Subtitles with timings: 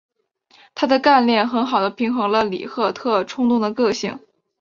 [0.73, 4.19] 她的干练很好地平衡了里赫特冲动的个性。